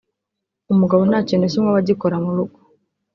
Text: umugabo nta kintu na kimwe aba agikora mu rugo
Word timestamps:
umugabo 0.73 1.01
nta 1.09 1.19
kintu 1.27 1.43
na 1.45 1.49
kimwe 1.51 1.67
aba 1.71 1.79
agikora 1.83 2.15
mu 2.23 2.31
rugo 2.37 2.57